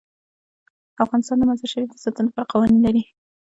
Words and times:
افغانستان 1.03 1.37
د 1.39 1.43
مزارشریف 1.49 1.89
د 1.91 1.97
ساتنې 2.03 2.27
لپاره 2.29 2.49
قوانین 2.51 2.79
لري. 2.87 3.03